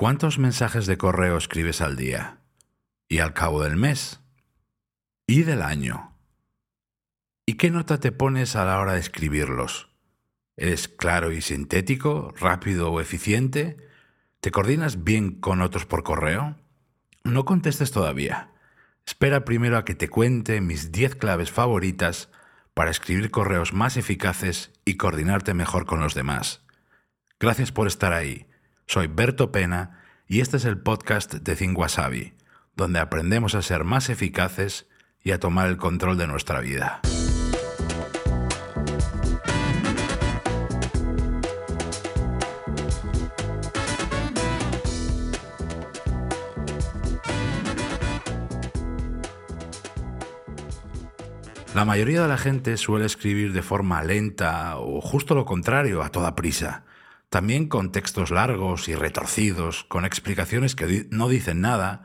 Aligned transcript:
¿Cuántos 0.00 0.38
mensajes 0.38 0.86
de 0.86 0.96
correo 0.96 1.36
escribes 1.36 1.82
al 1.82 1.94
día? 1.94 2.38
¿Y 3.06 3.18
al 3.18 3.34
cabo 3.34 3.62
del 3.62 3.76
mes? 3.76 4.22
¿Y 5.26 5.42
del 5.42 5.60
año? 5.60 6.16
¿Y 7.44 7.58
qué 7.58 7.70
nota 7.70 8.00
te 8.00 8.10
pones 8.10 8.56
a 8.56 8.64
la 8.64 8.78
hora 8.78 8.94
de 8.94 9.00
escribirlos? 9.00 9.90
¿Eres 10.56 10.88
claro 10.88 11.32
y 11.32 11.42
sintético, 11.42 12.32
rápido 12.40 12.90
o 12.90 13.02
eficiente? 13.02 13.76
¿Te 14.40 14.50
coordinas 14.50 15.04
bien 15.04 15.38
con 15.38 15.60
otros 15.60 15.84
por 15.84 16.02
correo? 16.02 16.56
No 17.22 17.44
contestes 17.44 17.90
todavía. 17.90 18.52
Espera 19.04 19.44
primero 19.44 19.76
a 19.76 19.84
que 19.84 19.94
te 19.94 20.08
cuente 20.08 20.62
mis 20.62 20.92
10 20.92 21.16
claves 21.16 21.50
favoritas 21.50 22.30
para 22.72 22.90
escribir 22.90 23.30
correos 23.30 23.74
más 23.74 23.98
eficaces 23.98 24.72
y 24.86 24.96
coordinarte 24.96 25.52
mejor 25.52 25.84
con 25.84 26.00
los 26.00 26.14
demás. 26.14 26.64
Gracias 27.38 27.70
por 27.70 27.86
estar 27.86 28.14
ahí. 28.14 28.49
Soy 28.92 29.06
Berto 29.06 29.52
Pena 29.52 30.00
y 30.26 30.40
este 30.40 30.56
es 30.56 30.64
el 30.64 30.76
podcast 30.76 31.32
de 31.34 31.54
Think 31.54 31.78
donde 32.74 32.98
aprendemos 32.98 33.54
a 33.54 33.62
ser 33.62 33.84
más 33.84 34.08
eficaces 34.08 34.88
y 35.22 35.30
a 35.30 35.38
tomar 35.38 35.68
el 35.68 35.76
control 35.76 36.18
de 36.18 36.26
nuestra 36.26 36.58
vida. 36.58 37.00
La 51.76 51.84
mayoría 51.84 52.22
de 52.22 52.28
la 52.28 52.38
gente 52.38 52.76
suele 52.76 53.06
escribir 53.06 53.52
de 53.52 53.62
forma 53.62 54.02
lenta 54.02 54.78
o 54.78 55.00
justo 55.00 55.36
lo 55.36 55.44
contrario, 55.44 56.02
a 56.02 56.08
toda 56.08 56.34
prisa 56.34 56.82
también 57.30 57.68
con 57.68 57.92
textos 57.92 58.30
largos 58.30 58.88
y 58.88 58.94
retorcidos, 58.96 59.84
con 59.84 60.04
explicaciones 60.04 60.74
que 60.74 61.06
no 61.10 61.28
dicen 61.28 61.60
nada, 61.60 62.04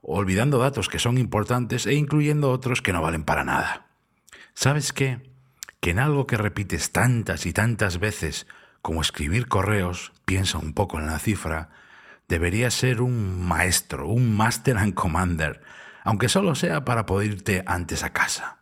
olvidando 0.00 0.58
datos 0.58 0.88
que 0.88 0.98
son 0.98 1.18
importantes 1.18 1.86
e 1.86 1.94
incluyendo 1.94 2.50
otros 2.50 2.80
que 2.82 2.92
no 2.92 3.02
valen 3.02 3.22
para 3.22 3.44
nada. 3.44 3.86
¿Sabes 4.54 4.92
qué? 4.92 5.30
Que 5.80 5.90
en 5.90 5.98
algo 5.98 6.26
que 6.26 6.38
repites 6.38 6.90
tantas 6.90 7.44
y 7.46 7.52
tantas 7.52 7.98
veces 7.98 8.46
como 8.80 9.02
escribir 9.02 9.46
correos, 9.46 10.12
piensa 10.24 10.58
un 10.58 10.72
poco 10.72 10.98
en 10.98 11.06
la 11.06 11.18
cifra, 11.18 11.70
debería 12.26 12.70
ser 12.70 13.02
un 13.02 13.46
maestro, 13.46 14.08
un 14.08 14.34
master 14.34 14.78
and 14.78 14.94
commander, 14.94 15.60
aunque 16.02 16.30
solo 16.30 16.54
sea 16.54 16.84
para 16.84 17.04
poder 17.04 17.30
irte 17.30 17.62
antes 17.66 18.02
a 18.02 18.12
casa. 18.12 18.58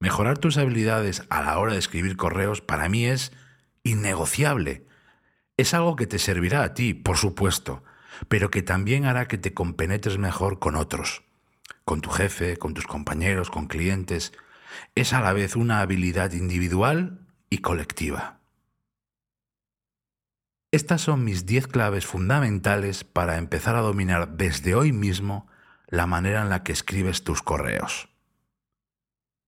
Mejorar 0.00 0.36
tus 0.36 0.58
habilidades 0.58 1.24
a 1.30 1.42
la 1.42 1.58
hora 1.58 1.72
de 1.72 1.78
escribir 1.78 2.16
correos 2.16 2.60
para 2.60 2.88
mí 2.90 3.06
es 3.06 3.32
innegociable. 3.84 4.86
Es 5.56 5.74
algo 5.74 5.94
que 5.94 6.08
te 6.08 6.18
servirá 6.18 6.64
a 6.64 6.74
ti, 6.74 6.94
por 6.94 7.16
supuesto, 7.16 7.84
pero 8.28 8.50
que 8.50 8.62
también 8.62 9.04
hará 9.04 9.28
que 9.28 9.38
te 9.38 9.54
compenetres 9.54 10.18
mejor 10.18 10.58
con 10.58 10.74
otros, 10.74 11.22
con 11.84 12.00
tu 12.00 12.10
jefe, 12.10 12.56
con 12.56 12.74
tus 12.74 12.86
compañeros, 12.86 13.50
con 13.50 13.66
clientes. 13.66 14.32
Es 14.96 15.12
a 15.12 15.20
la 15.20 15.32
vez 15.32 15.54
una 15.54 15.80
habilidad 15.80 16.32
individual 16.32 17.20
y 17.50 17.58
colectiva. 17.58 18.40
Estas 20.72 21.02
son 21.02 21.22
mis 21.22 21.46
10 21.46 21.68
claves 21.68 22.04
fundamentales 22.04 23.04
para 23.04 23.36
empezar 23.36 23.76
a 23.76 23.80
dominar 23.80 24.30
desde 24.30 24.74
hoy 24.74 24.90
mismo 24.90 25.46
la 25.86 26.06
manera 26.08 26.42
en 26.42 26.48
la 26.48 26.64
que 26.64 26.72
escribes 26.72 27.22
tus 27.22 27.42
correos. 27.42 28.08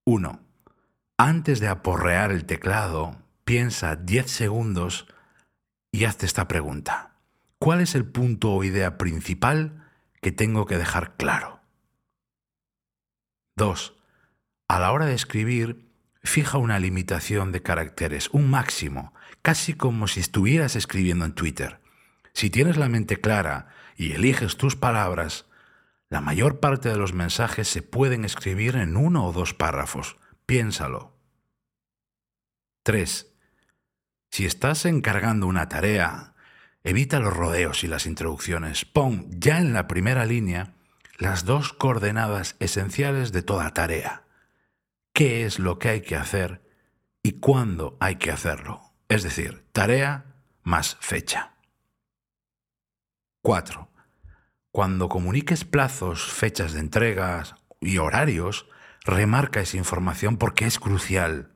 1. 0.05 0.39
Antes 1.19 1.59
de 1.59 1.67
aporrear 1.67 2.31
el 2.31 2.45
teclado, 2.45 3.17
piensa 3.47 3.95
10 3.95 4.29
segundos 4.29 5.07
y 5.93 6.05
hazte 6.05 6.27
esta 6.27 6.49
pregunta. 6.49 7.15
¿Cuál 7.59 7.81
es 7.81 7.95
el 7.95 8.05
punto 8.05 8.53
o 8.53 8.65
idea 8.65 8.99
principal 8.99 9.89
que 10.21 10.33
tengo 10.33 10.67
que 10.67 10.77
dejar 10.77 11.17
claro? 11.17 11.61
2. 13.57 13.95
A 14.69 14.81
la 14.81 14.91
hora 14.91 15.07
de 15.07 15.15
escribir, 15.15 15.89
fija 16.25 16.59
una 16.59 16.81
limitación 16.81 17.53
de 17.53 17.63
caracteres, 17.63 18.29
un 18.33 18.51
máximo, 18.51 19.15
casi 19.43 19.75
como 19.75 20.09
si 20.09 20.19
estuvieras 20.19 20.75
escribiendo 20.75 21.25
en 21.25 21.35
Twitter. 21.35 21.81
Si 22.35 22.51
tienes 22.51 22.77
la 22.77 22.89
mente 22.89 23.21
clara 23.21 23.69
y 23.97 24.13
eliges 24.13 24.57
tus 24.57 24.75
palabras, 24.75 25.47
la 26.11 26.21
mayor 26.21 26.59
parte 26.59 26.89
de 26.89 26.97
los 26.97 27.13
mensajes 27.13 27.69
se 27.69 27.83
pueden 27.83 28.25
escribir 28.25 28.75
en 28.75 28.97
uno 28.97 29.25
o 29.25 29.33
dos 29.33 29.55
párrafos. 29.55 30.17
Piénsalo. 30.47 31.17
3. 32.83 33.36
Si 34.37 34.45
estás 34.45 34.85
encargando 34.85 35.47
una 35.47 35.71
tarea, 35.71 36.35
evita 36.85 37.21
los 37.21 37.35
rodeos 37.35 37.85
y 37.85 37.87
las 37.87 38.05
introducciones. 38.05 38.85
Pon 38.85 39.31
ya 39.31 39.61
en 39.61 39.73
la 39.73 39.89
primera 39.89 40.27
línea 40.27 40.75
las 41.17 41.47
dos 41.47 41.73
coordenadas 41.73 42.55
esenciales 42.59 43.33
de 43.33 43.41
toda 43.41 43.73
tarea. 43.73 44.25
¿Qué 45.15 45.47
es 45.47 45.59
lo 45.59 45.79
que 45.79 45.89
hay 45.89 46.01
que 46.03 46.17
hacer 46.17 46.61
y 47.23 47.41
cuándo 47.41 47.97
hay 47.99 48.17
que 48.17 48.31
hacerlo? 48.31 48.83
Es 49.09 49.23
decir, 49.23 49.65
tarea 49.73 50.35
más 50.63 50.99
fecha. 51.01 51.55
4. 53.41 53.91
Cuando 54.71 55.09
comuniques 55.09 55.65
plazos, 55.65 56.31
fechas 56.31 56.75
de 56.75 56.81
entregas 56.81 57.55
y 57.81 57.97
horarios, 57.97 58.69
remarca 59.03 59.63
esa 59.63 59.79
información 59.79 60.37
porque 60.37 60.67
es 60.67 60.79
crucial. 60.79 61.56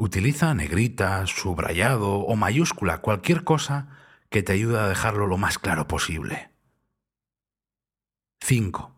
Utiliza 0.00 0.54
negrita, 0.54 1.26
subrayado 1.26 2.20
o 2.20 2.36
mayúscula, 2.36 2.98
cualquier 2.98 3.42
cosa 3.42 3.88
que 4.30 4.44
te 4.44 4.52
ayude 4.52 4.78
a 4.78 4.86
dejarlo 4.86 5.26
lo 5.26 5.38
más 5.38 5.58
claro 5.58 5.88
posible. 5.88 6.50
5. 8.40 8.94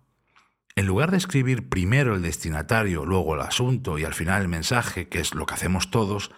En 0.76 0.86
lugar 0.86 1.10
de 1.10 1.16
escribir 1.16 1.70
primero 1.70 2.14
el 2.14 2.20
destinatario, 2.20 3.06
luego 3.06 3.34
el 3.34 3.40
asunto 3.40 3.98
y 3.98 4.04
al 4.04 4.12
final 4.12 4.42
el 4.42 4.48
mensaje, 4.48 5.08
que 5.08 5.20
es 5.20 5.34
lo 5.34 5.46
que 5.46 5.54
hacemos 5.54 5.90
todos, 5.90 6.32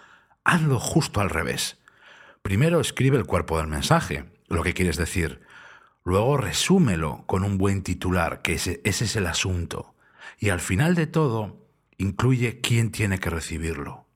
hazlo 0.44 0.78
justo 0.78 1.20
al 1.20 1.30
revés. 1.30 1.78
Primero 2.42 2.78
escribe 2.78 3.18
el 3.18 3.26
cuerpo 3.26 3.58
del 3.58 3.66
mensaje, 3.66 4.26
lo 4.46 4.62
que 4.62 4.74
quieres 4.74 4.96
decir. 4.96 5.42
Luego 6.04 6.36
resúmelo 6.36 7.24
con 7.26 7.42
un 7.42 7.58
buen 7.58 7.82
titular, 7.82 8.42
que 8.42 8.54
ese, 8.54 8.80
ese 8.84 9.06
es 9.06 9.16
el 9.16 9.26
asunto. 9.26 9.96
Y 10.38 10.50
al 10.50 10.60
final 10.60 10.94
de 10.94 11.08
todo, 11.08 11.66
incluye 11.98 12.60
quién 12.60 12.92
tiene 12.92 13.18
que 13.18 13.30
recibirlo. 13.30 14.06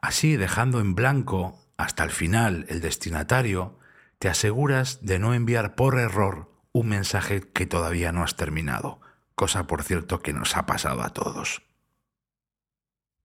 Así, 0.00 0.36
dejando 0.36 0.80
en 0.80 0.94
blanco 0.94 1.58
hasta 1.76 2.04
el 2.04 2.10
final 2.10 2.66
el 2.68 2.80
destinatario, 2.80 3.78
te 4.18 4.28
aseguras 4.28 5.04
de 5.04 5.18
no 5.18 5.34
enviar 5.34 5.74
por 5.74 5.98
error 5.98 6.50
un 6.72 6.88
mensaje 6.88 7.40
que 7.40 7.66
todavía 7.66 8.12
no 8.12 8.22
has 8.22 8.36
terminado, 8.36 9.00
cosa 9.34 9.66
por 9.66 9.82
cierto 9.82 10.20
que 10.20 10.32
nos 10.32 10.56
ha 10.56 10.66
pasado 10.66 11.02
a 11.02 11.10
todos. 11.10 11.62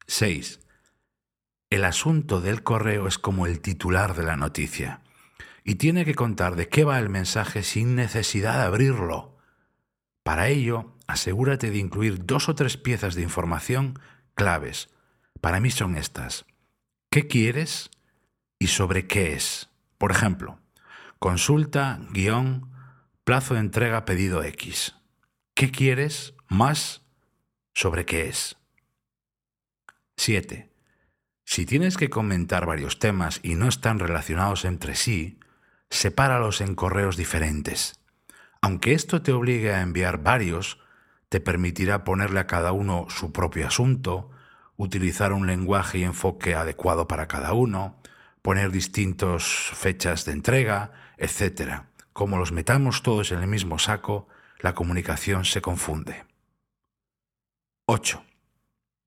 6. 0.07 0.59
El 1.69 1.83
asunto 1.83 2.41
del 2.41 2.63
correo 2.63 3.07
es 3.07 3.17
como 3.17 3.45
el 3.45 3.59
titular 3.59 4.15
de 4.15 4.23
la 4.23 4.37
noticia 4.37 5.01
y 5.63 5.75
tiene 5.75 6.05
que 6.05 6.15
contar 6.15 6.55
de 6.55 6.69
qué 6.69 6.83
va 6.83 6.99
el 6.99 7.09
mensaje 7.09 7.63
sin 7.63 7.95
necesidad 7.95 8.59
de 8.59 8.65
abrirlo. 8.65 9.37
Para 10.23 10.47
ello, 10.47 10.95
asegúrate 11.07 11.71
de 11.71 11.77
incluir 11.77 12.25
dos 12.25 12.49
o 12.49 12.55
tres 12.55 12.77
piezas 12.77 13.15
de 13.15 13.23
información 13.23 13.99
claves. 14.35 14.89
Para 15.41 15.59
mí 15.59 15.71
son 15.71 15.97
estas 15.97 16.45
qué 17.15 17.27
quieres 17.27 17.91
y 18.59 18.67
sobre 18.67 19.07
qué 19.07 19.31
es. 19.31 19.69
Por 19.97 20.11
ejemplo, 20.11 20.59
consulta, 21.17 22.01
guion, 22.11 22.69
plazo 23.23 23.53
de 23.53 23.61
entrega 23.61 24.03
pedido 24.03 24.43
X. 24.43 24.97
¿Qué 25.53 25.71
quieres 25.71 26.33
más 26.49 27.03
sobre 27.73 28.05
qué 28.05 28.27
es? 28.27 28.57
7. 30.17 30.69
Si 31.45 31.65
tienes 31.65 31.95
que 31.95 32.09
comentar 32.09 32.65
varios 32.65 32.99
temas 32.99 33.39
y 33.43 33.55
no 33.55 33.69
están 33.69 33.99
relacionados 33.99 34.65
entre 34.65 34.95
sí, 34.95 35.39
sepáralos 35.89 36.59
en 36.59 36.75
correos 36.75 37.15
diferentes. 37.15 37.97
Aunque 38.59 38.91
esto 38.91 39.21
te 39.21 39.31
obligue 39.31 39.73
a 39.73 39.83
enviar 39.83 40.21
varios, 40.21 40.81
te 41.29 41.39
permitirá 41.39 42.03
ponerle 42.03 42.41
a 42.41 42.47
cada 42.47 42.73
uno 42.73 43.05
su 43.07 43.31
propio 43.31 43.67
asunto, 43.67 44.31
utilizar 44.77 45.33
un 45.33 45.47
lenguaje 45.47 45.99
y 45.99 46.03
enfoque 46.03 46.55
adecuado 46.55 47.07
para 47.07 47.27
cada 47.27 47.53
uno, 47.53 48.01
poner 48.41 48.71
distintas 48.71 49.43
fechas 49.43 50.25
de 50.25 50.33
entrega, 50.33 50.91
etc. 51.17 51.83
Como 52.13 52.37
los 52.37 52.51
metamos 52.51 53.01
todos 53.01 53.31
en 53.31 53.39
el 53.39 53.47
mismo 53.47 53.79
saco, 53.79 54.27
la 54.59 54.73
comunicación 54.73 55.45
se 55.45 55.61
confunde. 55.61 56.25
8. 57.87 58.23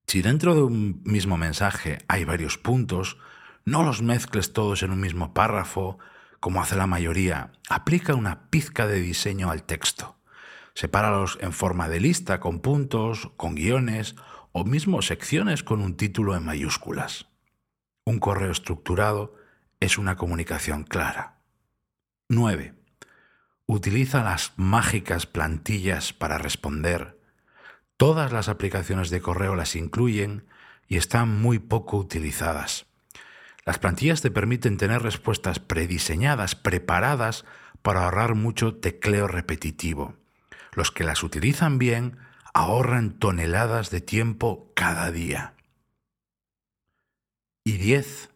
Si 0.06 0.22
dentro 0.22 0.54
de 0.54 0.62
un 0.62 1.02
mismo 1.04 1.36
mensaje 1.36 1.98
hay 2.08 2.24
varios 2.24 2.58
puntos, 2.58 3.18
no 3.64 3.82
los 3.82 4.00
mezcles 4.00 4.52
todos 4.52 4.82
en 4.82 4.90
un 4.92 5.00
mismo 5.00 5.34
párrafo, 5.34 5.98
como 6.40 6.62
hace 6.62 6.76
la 6.76 6.86
mayoría. 6.86 7.52
Aplica 7.68 8.14
una 8.14 8.48
pizca 8.48 8.86
de 8.86 9.00
diseño 9.00 9.50
al 9.50 9.64
texto. 9.64 10.16
Sepáralos 10.74 11.38
en 11.42 11.52
forma 11.52 11.88
de 11.88 12.00
lista 12.00 12.40
con 12.40 12.60
puntos, 12.60 13.30
con 13.36 13.54
guiones 13.54 14.14
o 14.52 14.64
mismo 14.64 15.02
secciones 15.02 15.62
con 15.62 15.80
un 15.80 15.96
título 15.96 16.36
en 16.36 16.44
mayúsculas. 16.44 17.26
Un 18.04 18.18
correo 18.18 18.50
estructurado 18.50 19.34
es 19.80 19.98
una 19.98 20.16
comunicación 20.16 20.84
clara. 20.84 21.38
9. 22.28 22.74
utiliza 23.66 24.22
las 24.22 24.52
mágicas 24.56 25.26
plantillas 25.26 26.12
para 26.12 26.38
responder. 26.38 27.18
Todas 27.96 28.32
las 28.32 28.48
aplicaciones 28.48 29.10
de 29.10 29.20
correo 29.20 29.54
las 29.54 29.76
incluyen 29.76 30.46
y 30.88 30.96
están 30.96 31.40
muy 31.40 31.58
poco 31.58 31.96
utilizadas. 31.96 32.86
Las 33.64 33.78
plantillas 33.78 34.22
te 34.22 34.30
permiten 34.30 34.78
tener 34.78 35.02
respuestas 35.02 35.58
prediseñadas, 35.58 36.54
preparadas 36.54 37.44
para 37.82 38.04
ahorrar 38.04 38.34
mucho 38.34 38.74
tecleo 38.74 39.28
repetitivo. 39.28 40.16
Los 40.72 40.90
que 40.90 41.04
las 41.04 41.22
utilizan 41.22 41.78
bien 41.78 42.18
ahorran 42.54 43.18
toneladas 43.18 43.90
de 43.90 44.00
tiempo 44.00 44.72
cada 44.74 45.10
día. 45.10 45.54
Y 47.64 47.78
10. 47.78 48.30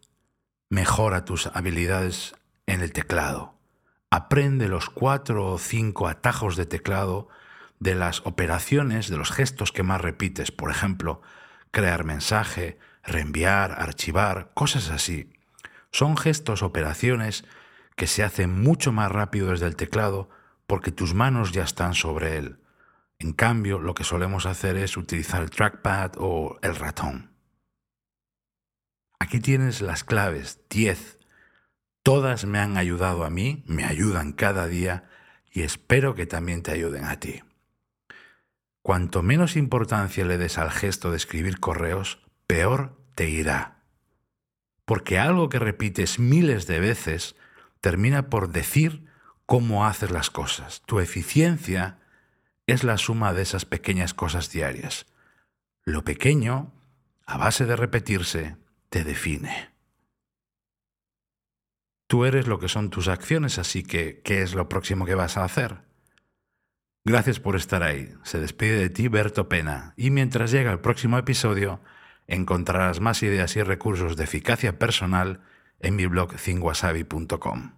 Mejora 0.69 1.25
tus 1.25 1.47
habilidades 1.47 2.35
en 2.65 2.81
el 2.81 2.93
teclado. 2.93 3.55
Aprende 4.09 4.67
los 4.67 4.89
cuatro 4.89 5.51
o 5.51 5.57
cinco 5.57 6.07
atajos 6.07 6.55
de 6.55 6.65
teclado 6.65 7.29
de 7.79 7.95
las 7.95 8.21
operaciones, 8.25 9.09
de 9.09 9.17
los 9.17 9.31
gestos 9.31 9.71
que 9.71 9.83
más 9.83 10.01
repites. 10.01 10.51
Por 10.51 10.69
ejemplo, 10.69 11.21
crear 11.71 12.03
mensaje, 12.03 12.77
reenviar, 13.03 13.71
archivar, 13.71 14.51
cosas 14.53 14.89
así. 14.89 15.33
Son 15.91 16.15
gestos, 16.15 16.63
operaciones 16.63 17.43
que 17.95 18.07
se 18.07 18.23
hacen 18.23 18.61
mucho 18.61 18.91
más 18.91 19.11
rápido 19.11 19.49
desde 19.49 19.67
el 19.67 19.75
teclado 19.75 20.29
porque 20.67 20.91
tus 20.91 21.13
manos 21.13 21.51
ya 21.51 21.63
están 21.63 21.93
sobre 21.93 22.37
él. 22.37 22.62
En 23.23 23.31
cambio, 23.31 23.79
lo 23.79 23.95
que 23.95 24.03
solemos 24.03 24.45
hacer 24.45 24.75
es 24.75 24.97
utilizar 24.97 25.41
el 25.41 25.49
trackpad 25.49 26.11
o 26.17 26.59
el 26.61 26.75
ratón. 26.75 27.31
Aquí 29.17 29.39
tienes 29.39 29.79
las 29.79 30.03
claves, 30.03 30.59
10. 30.69 31.19
Todas 32.03 32.43
me 32.43 32.59
han 32.59 32.75
ayudado 32.75 33.23
a 33.23 33.29
mí, 33.29 33.63
me 33.65 33.85
ayudan 33.85 34.33
cada 34.33 34.67
día 34.67 35.05
y 35.49 35.61
espero 35.61 36.15
que 36.15 36.25
también 36.25 36.63
te 36.63 36.71
ayuden 36.71 37.05
a 37.05 37.21
ti. 37.21 37.41
Cuanto 38.81 39.23
menos 39.23 39.55
importancia 39.55 40.25
le 40.25 40.37
des 40.37 40.57
al 40.57 40.69
gesto 40.69 41.09
de 41.09 41.15
escribir 41.15 41.61
correos, 41.61 42.27
peor 42.45 43.01
te 43.15 43.29
irá. 43.29 43.85
Porque 44.83 45.17
algo 45.17 45.47
que 45.47 45.59
repites 45.59 46.19
miles 46.19 46.67
de 46.67 46.81
veces 46.81 47.37
termina 47.79 48.29
por 48.29 48.49
decir 48.49 49.05
cómo 49.45 49.85
haces 49.85 50.11
las 50.11 50.29
cosas. 50.29 50.81
Tu 50.85 50.99
eficiencia 50.99 52.02
es 52.67 52.83
la 52.83 52.97
suma 52.97 53.33
de 53.33 53.41
esas 53.41 53.65
pequeñas 53.65 54.13
cosas 54.13 54.51
diarias. 54.51 55.05
Lo 55.83 56.03
pequeño, 56.03 56.71
a 57.25 57.37
base 57.37 57.65
de 57.65 57.75
repetirse, 57.75 58.57
te 58.89 59.03
define. 59.03 59.71
Tú 62.07 62.25
eres 62.25 62.47
lo 62.47 62.59
que 62.59 62.69
son 62.69 62.89
tus 62.89 63.07
acciones, 63.07 63.57
así 63.57 63.83
que, 63.83 64.21
¿qué 64.21 64.41
es 64.41 64.53
lo 64.53 64.69
próximo 64.69 65.05
que 65.05 65.15
vas 65.15 65.37
a 65.37 65.43
hacer? 65.43 65.79
Gracias 67.05 67.39
por 67.39 67.55
estar 67.55 67.83
ahí. 67.83 68.13
Se 68.23 68.39
despide 68.39 68.77
de 68.77 68.89
ti 68.89 69.07
Berto 69.07 69.49
Pena. 69.49 69.93
Y 69.97 70.09
mientras 70.09 70.51
llega 70.51 70.71
el 70.71 70.79
próximo 70.79 71.17
episodio, 71.17 71.81
encontrarás 72.27 73.01
más 73.01 73.23
ideas 73.23 73.55
y 73.57 73.63
recursos 73.63 74.15
de 74.15 74.23
eficacia 74.23 74.79
personal 74.79 75.41
en 75.79 75.95
mi 75.95 76.05
blog 76.05 76.37
cinguasabi.com. 76.37 77.71